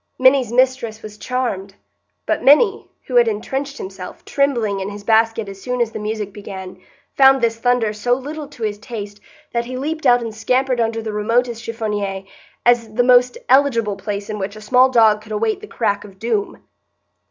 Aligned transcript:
Minny's 0.17 0.51
mistress 0.51 1.03
was 1.03 1.15
charmed; 1.19 1.75
but 2.25 2.41
Minny, 2.43 2.87
who 3.05 3.17
had 3.17 3.27
intrenched 3.27 3.77
himself, 3.77 4.25
trembling, 4.25 4.79
in 4.79 4.89
his 4.89 5.03
basket 5.03 5.47
as 5.47 5.61
soon 5.61 5.79
as 5.79 5.91
the 5.91 5.99
music 5.99 6.33
began, 6.33 6.79
found 7.15 7.39
this 7.39 7.59
thunder 7.59 7.93
so 7.93 8.13
little 8.13 8.47
to 8.47 8.63
his 8.63 8.79
taste 8.79 9.19
that 9.53 9.65
he 9.65 9.77
leaped 9.77 10.07
out 10.07 10.23
and 10.23 10.33
scampered 10.33 10.79
under 10.81 11.03
the 11.03 11.13
remotest 11.13 11.63
chiffonnier, 11.63 12.23
as 12.65 12.95
the 12.95 13.03
most 13.03 13.37
eligible 13.47 13.95
place 13.95 14.27
in 14.27 14.39
which 14.39 14.55
a 14.55 14.61
small 14.61 14.89
dog 14.89 15.21
could 15.21 15.31
await 15.31 15.61
the 15.61 15.67
crack 15.67 16.03
of 16.03 16.17
doom. 16.17 16.63